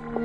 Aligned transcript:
you 0.00 0.21